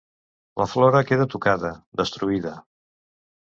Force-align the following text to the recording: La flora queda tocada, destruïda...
La 0.61 0.65
flora 0.71 1.03
queda 1.11 1.29
tocada, 1.35 1.73
destruïda... 2.05 2.59